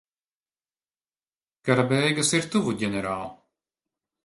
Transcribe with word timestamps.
Kara 1.69 1.85
beigas 1.93 2.33
ir 2.41 2.51
tuvu, 2.57 2.77
ģenerāl. 2.85 3.31